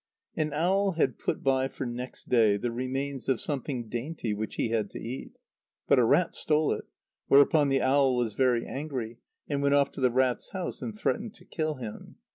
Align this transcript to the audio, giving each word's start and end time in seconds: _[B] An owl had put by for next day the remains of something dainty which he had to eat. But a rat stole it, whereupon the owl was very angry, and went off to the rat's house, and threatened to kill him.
_[B] 0.35 0.41
An 0.41 0.51
owl 0.53 0.93
had 0.93 1.19
put 1.19 1.43
by 1.43 1.67
for 1.67 1.85
next 1.85 2.27
day 2.27 2.57
the 2.57 2.71
remains 2.71 3.29
of 3.29 3.39
something 3.39 3.87
dainty 3.87 4.33
which 4.33 4.55
he 4.55 4.69
had 4.69 4.89
to 4.89 4.99
eat. 4.99 5.37
But 5.87 5.99
a 5.99 6.03
rat 6.03 6.33
stole 6.33 6.73
it, 6.73 6.85
whereupon 7.27 7.69
the 7.69 7.83
owl 7.83 8.15
was 8.15 8.33
very 8.33 8.65
angry, 8.65 9.19
and 9.47 9.61
went 9.61 9.75
off 9.75 9.91
to 9.91 10.01
the 10.01 10.09
rat's 10.09 10.49
house, 10.53 10.81
and 10.81 10.97
threatened 10.97 11.35
to 11.35 11.45
kill 11.45 11.75
him. 11.75 12.15